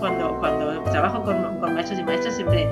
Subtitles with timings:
[0.00, 2.68] cuando, cuando trabajo con, con maestros y maestras siempre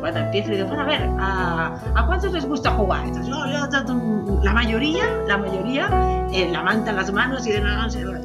[0.00, 3.06] cuando empiezo digo, bueno, a ver, ¿a, ¿a cuántos les gusta jugar?
[3.06, 5.88] Entonces, yo, yo, la mayoría, la mayoría,
[6.32, 6.42] eh,
[6.90, 7.70] en las manos y de no,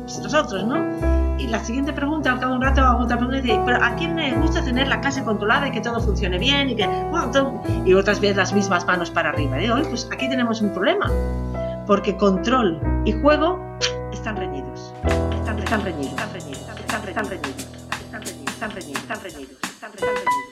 [0.02, 1.38] pues nosotros, ¿no?
[1.38, 3.78] Y la siguiente pregunta, al cabo de un rato hago otra pregunta y dice, pero
[3.84, 6.72] ¿a quién le gusta tener la casa controlada y que todo funcione bien?
[6.72, 9.58] Y, que, bueno, y otras veces las mismas manos para arriba.
[9.58, 11.12] Digo, "Oye, pues aquí tenemos un problema,
[11.86, 13.60] porque control y juego
[14.12, 14.92] están reñidos.
[15.04, 15.64] Están, reñidos.
[15.64, 16.12] Están reñidos.
[16.12, 17.08] Están, re- están reñidos.
[17.08, 17.77] Están reñidos.
[18.58, 19.02] Están reñidos.
[19.04, 19.52] Están reñidos.
[19.70, 20.47] Están re- están reñidos.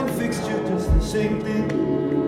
[0.00, 2.19] and fixed you just the same thing.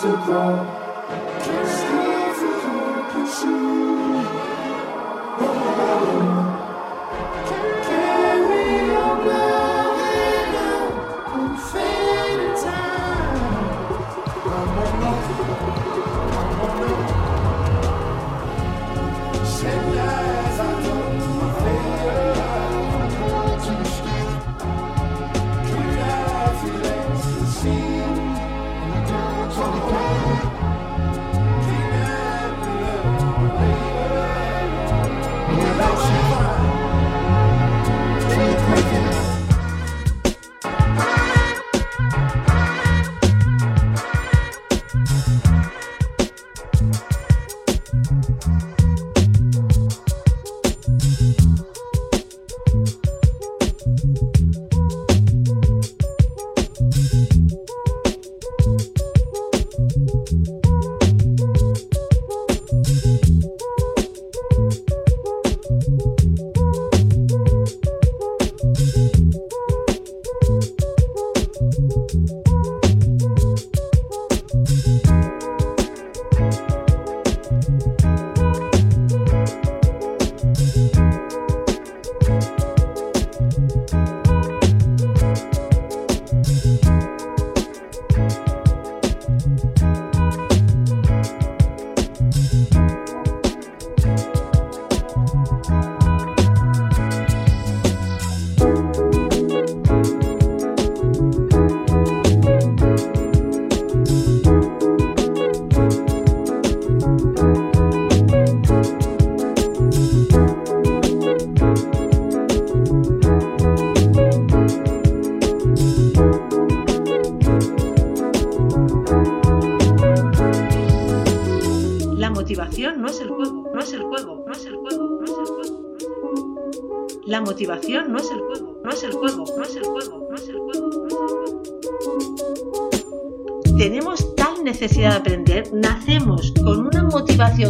[0.00, 0.77] to go.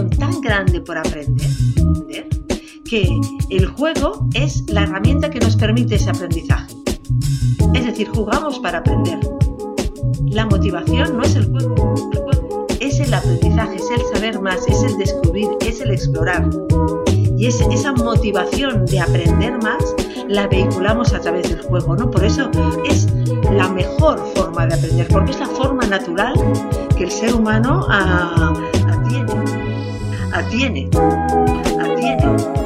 [0.06, 1.50] Tan grande por aprender,
[2.84, 6.74] que el juego es la herramienta que nos permite ese aprendizaje.
[7.74, 9.18] Es decir, jugamos para aprender.
[10.26, 14.96] La motivación no es el juego, es el aprendizaje, es el saber más, es el
[14.98, 16.48] descubrir, es el explorar.
[17.36, 19.82] Y es esa motivación de aprender más
[20.28, 22.10] la vehiculamos a través del juego, ¿no?
[22.10, 22.50] Por eso
[22.84, 23.06] es
[23.52, 26.34] la mejor forma de aprender, porque es la forma natural
[26.96, 28.52] que el ser humano ah,
[28.86, 29.57] atiene,
[30.32, 30.88] atiene,
[31.80, 32.57] atiene.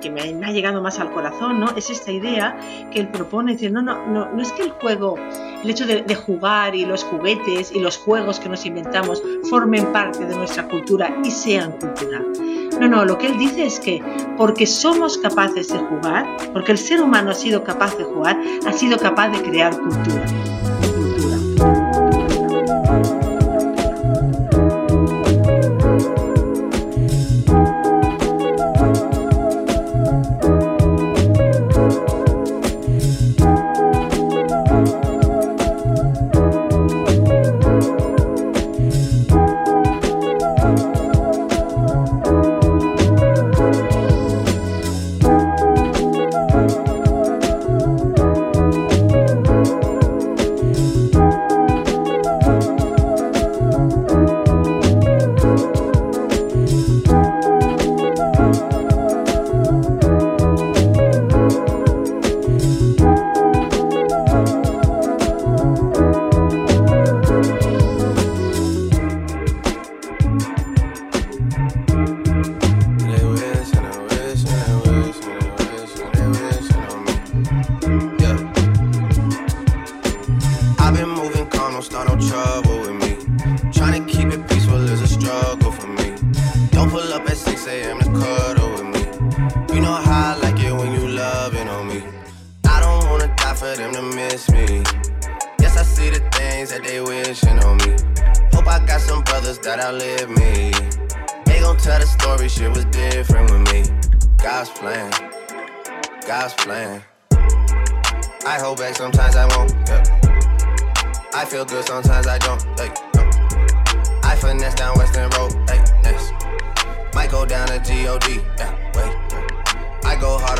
[0.00, 1.70] Que, me, ha, llegado más al corazón, ¿no?
[1.76, 2.58] Es esta idea
[2.90, 5.16] que él propone, decir, no, no, no, no es que el juego,
[5.62, 9.92] el hecho de, de, jugar y los juguetes y los juegos que nos inventamos formen
[9.92, 12.22] parte de nuestra cultura y sean cultura.
[12.80, 14.02] No, no, lo que él dice es que
[14.36, 18.72] porque somos capaces de jugar, porque el ser humano ha sido capaz de jugar, ha
[18.72, 20.24] sido capaz de crear cultura.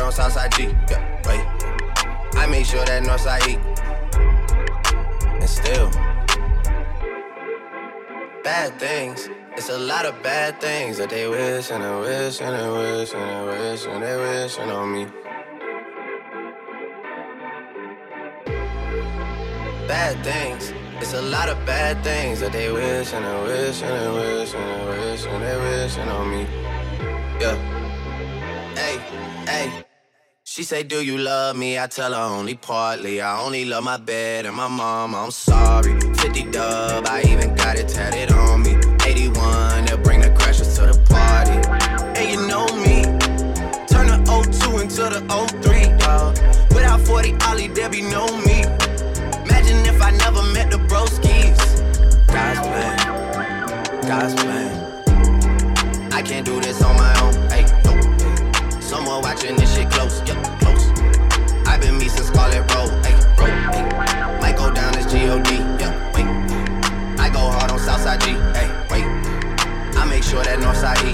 [0.09, 0.63] on Southside G.
[0.89, 1.45] Yeah, wait.
[2.41, 3.57] I make sure that Northside E,
[5.39, 5.89] And still,
[8.43, 9.29] bad things.
[9.55, 13.13] It's a lot of bad things that they wish and they wish and they wish
[13.13, 15.05] and they wish and they wishing on me.
[19.87, 20.73] Bad things.
[21.01, 24.53] It's a lot of bad things that they wish and they wish and they wish
[24.55, 26.41] and they wish and they wishing on me.
[27.41, 27.57] Yeah.
[28.75, 28.97] Hey,
[29.45, 29.88] hey
[30.49, 31.77] say, Do you love me?
[31.77, 33.21] I tell her only partly.
[33.21, 35.13] I only love my bed and my mom.
[35.13, 35.99] I'm sorry.
[36.01, 38.75] 50 dub, I even got it tatted on me.
[39.05, 41.57] 81, they'll bring the crashers to the party.
[42.19, 43.03] And you know me.
[43.87, 45.21] Turn the 02 into the
[45.61, 46.35] 03, dog.
[46.73, 48.63] Without 40 Ollie, there be no me.
[49.45, 51.59] Imagine if I never met the broskies.
[52.25, 54.01] God's plan.
[54.07, 56.11] God's plan.
[56.11, 57.33] I can't do this on my own.
[57.49, 58.79] Hey, no.
[58.81, 60.21] Someone watching this shit close.
[68.09, 69.05] Southside G, ayy, wait.
[69.95, 71.13] I make sure that Northside E,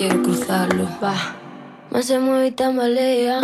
[0.00, 0.88] quiero cruzarlo.
[1.04, 1.14] Va,
[1.90, 3.40] más se mueve y tambalea.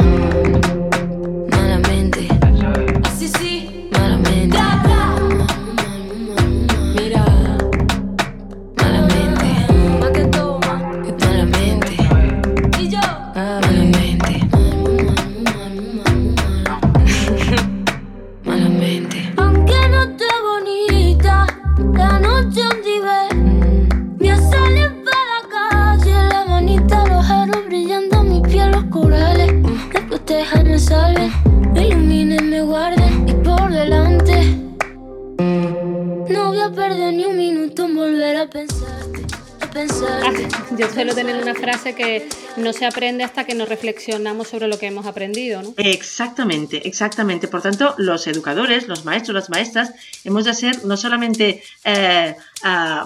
[42.66, 45.62] No se aprende hasta que nos reflexionamos sobre lo que hemos aprendido.
[45.62, 45.72] ¿no?
[45.76, 47.46] Exactamente, exactamente.
[47.46, 49.92] Por tanto, los educadores, los maestros, las maestras,
[50.24, 52.34] hemos de ser no solamente eh,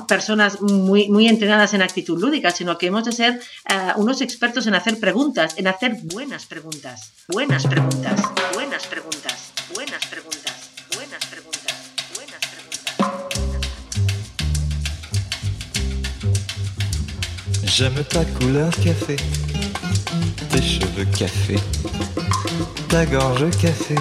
[0.08, 4.66] personas muy, muy entrenadas en actitud lúdica, sino que hemos de ser eh, unos expertos
[4.66, 8.18] en hacer preguntas, en hacer buenas preguntas, buenas preguntas,
[8.54, 10.70] buenas preguntas, buenas preguntas.
[10.96, 11.76] Buenas Buenas preguntas,
[12.16, 12.46] buenas preguntas.
[12.46, 12.70] buenas preguntas.
[17.76, 19.16] J'aime ta couleur café,
[20.60, 21.56] tes cheveux café,
[22.88, 23.94] ta gorge café.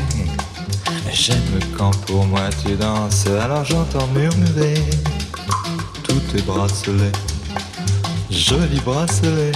[1.12, 4.76] J'aime quand pour moi tu danses, alors j'entends murmurer
[6.04, 7.12] tous tes bracelets,
[8.30, 9.52] jolis bracelets.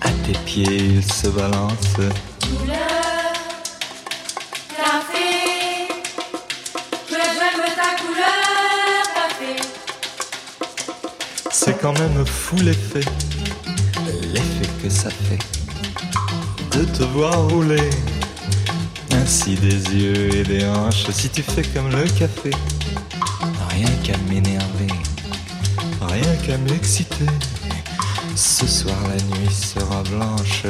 [0.00, 2.00] À tes pieds ils se balancent.
[11.50, 13.04] C'est quand même fou l'effet,
[14.32, 15.57] l'effet que ça fait
[16.78, 17.90] de te voir rouler.
[19.12, 22.50] Ainsi des yeux et des hanches, si tu fais comme le café,
[23.70, 24.94] rien qu'à m'énerver,
[26.00, 27.26] rien qu'à m'exciter.
[28.36, 30.64] Ce soir la nuit sera blanche.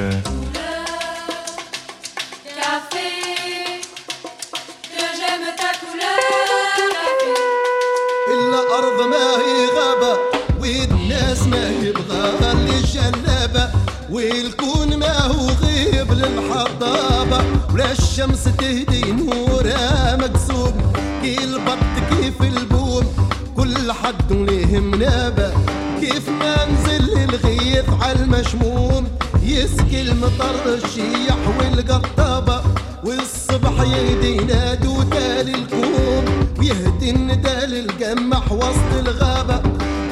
[25.19, 25.53] منابة
[26.01, 29.09] كيف ما نزل الغيث على المشموم
[29.43, 32.63] يسقي المطر الشيح والقطابة.
[33.05, 36.25] والصبح يهدي نادو تالي الكوم
[36.59, 39.63] ويهدي الندى للقمح وسط الغابة.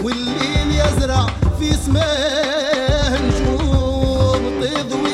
[0.02, 1.26] والليل يزرع
[1.60, 5.05] في سماه نجوم تضوي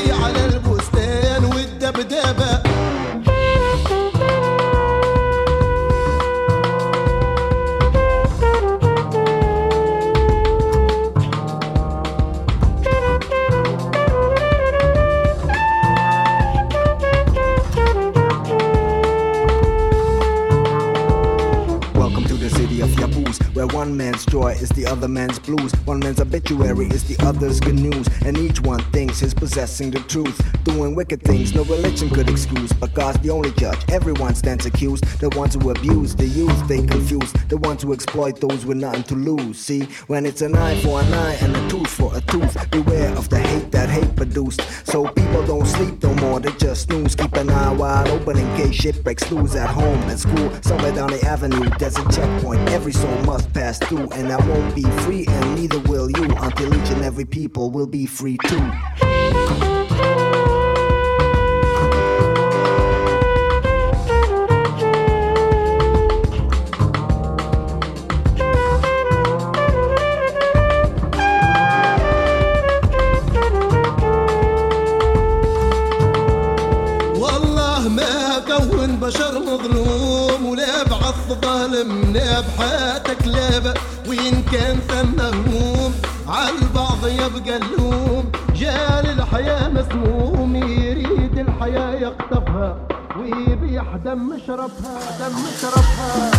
[24.13, 25.73] man's joy is the other man's blues.
[25.87, 30.01] One man's obituary is the other's good news, and each one thinks he's possessing the
[30.01, 30.39] truth.
[30.65, 33.79] Doing wicked things no religion could excuse, but God's the only judge.
[33.91, 35.05] Everyone stands accused.
[35.21, 37.33] The ones who abuse the youth, they confuse.
[37.49, 39.59] The ones who exploit those with nothing to lose.
[39.59, 43.17] See, when it's an eye for an eye and a tooth for a tooth, beware
[43.17, 44.61] of the hate that hate produced.
[44.87, 47.15] So people don't sleep no more, they just snooze.
[47.15, 50.93] Keep an eye wide open in case shit breaks loose at home, at school, somewhere
[50.93, 51.71] down the avenue.
[51.79, 55.80] There's a checkpoint every soul must pass through, and I won't be free, and neither
[55.80, 58.72] will you until each and every people will be free too.
[77.16, 82.91] والله ما كون بشر مظلوم ولا بعث ظالم لا بحياتك لابا وين
[84.53, 85.95] كان ثم هموم
[86.29, 88.33] عالبعض يبقى اللوم.
[88.55, 92.77] جال الحياة مسموم يريد الحياة يخطفها
[93.19, 96.31] ويبيح دم شرفها دم شرفها.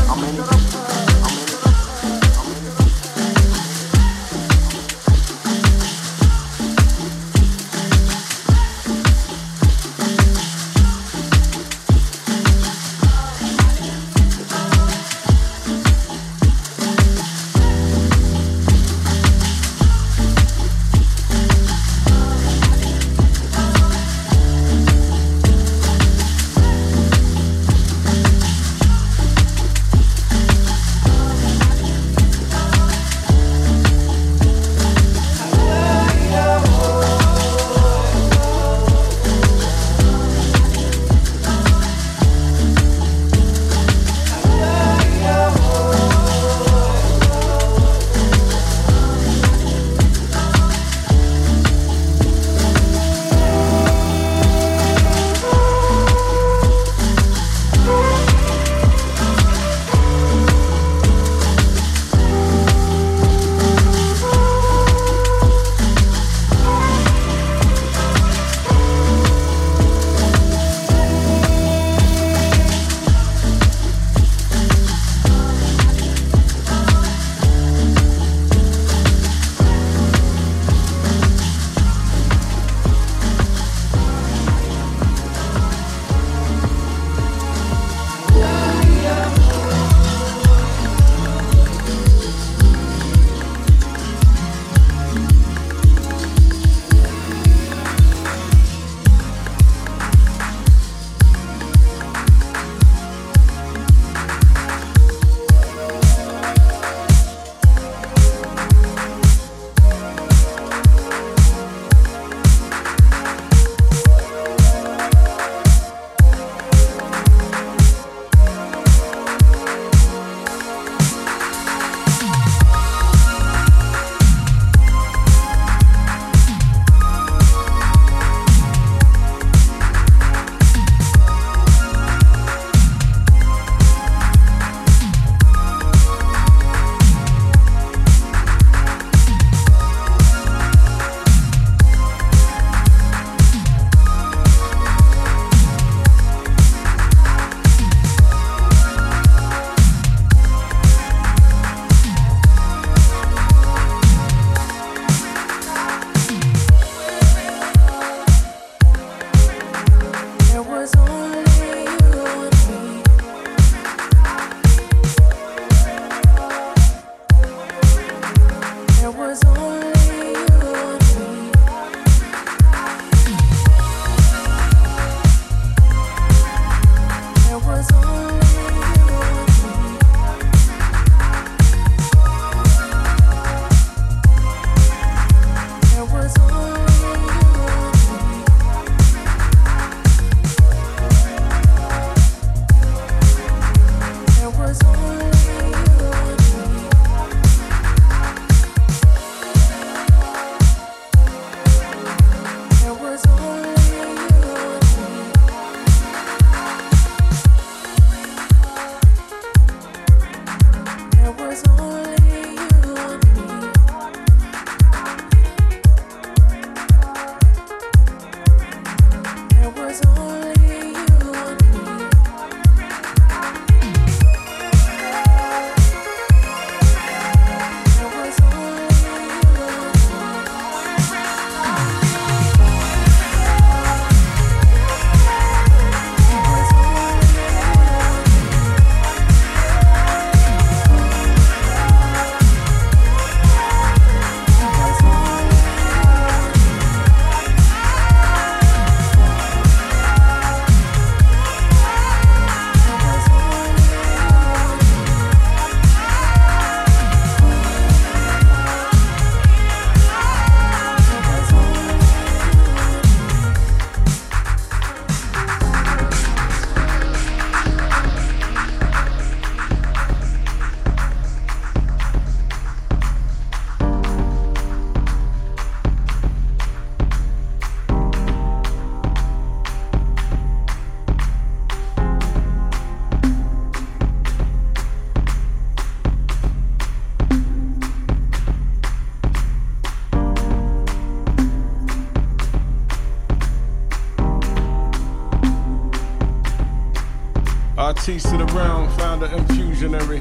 [298.04, 300.20] Artiste of the realm, founder and fusionary.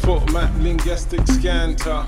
[0.00, 2.04] Foot map linguistic scanter.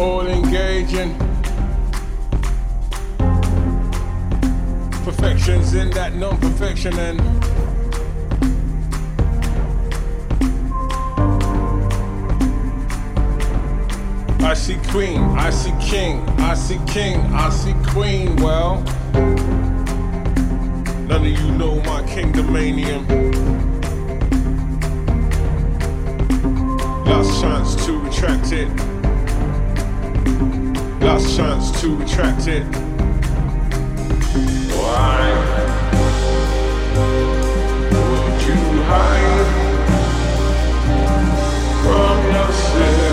[0.00, 1.14] All engaging.
[5.04, 7.20] Perfections in that non-perfection and
[14.42, 18.36] I see queen, I see king, I see king, I see queen.
[18.36, 18.82] Well,
[21.06, 23.06] none of you know my kingdomanium.
[27.04, 28.89] Last chance to retract it.
[31.10, 32.62] Last chance to retract it.
[34.76, 35.32] Why
[37.90, 39.48] would you hide
[41.82, 43.09] from yourself?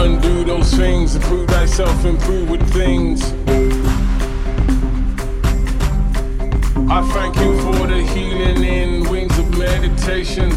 [0.00, 1.16] Pick up my and do those things.
[1.16, 3.22] Improve thyself, improve with things.
[6.90, 10.50] I thank you for the healing in wings of meditation.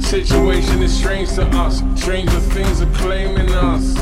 [0.00, 3.96] Situation is strange to us, stranger things are claiming us.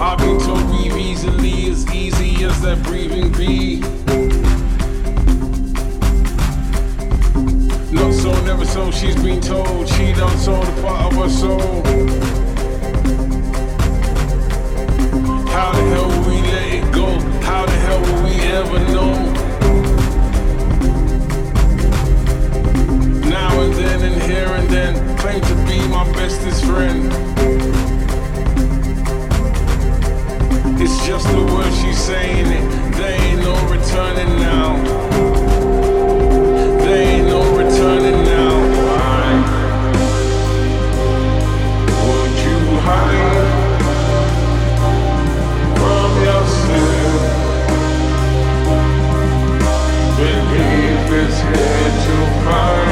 [0.00, 4.01] I've been told breathe easily, as easy as that breathing be.
[8.22, 11.82] So, never so, she's been told she done sold a part of her soul.
[15.48, 17.08] How the hell will we let it go?
[17.40, 19.12] How the hell will we ever know?
[23.28, 27.12] Now and then and here and then, claim to be my bestest friend.
[30.80, 32.94] It's just the word she's saying it.
[32.94, 34.80] There ain't no returning now.
[36.84, 37.61] There ain't no returning
[51.14, 52.91] it's here to find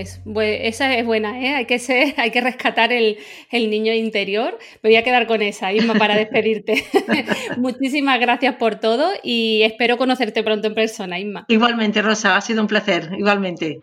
[0.00, 1.54] es, esa es buena, ¿eh?
[1.54, 3.18] hay, que ser, hay que rescatar el,
[3.50, 4.58] el niño interior.
[4.82, 6.84] Me voy a quedar con esa, Isma, para despedirte.
[7.56, 11.44] Muchísimas gracias por todo y espero conocerte pronto en persona, Isma.
[11.48, 13.80] Igualmente, Rosa, ha sido un placer, igualmente.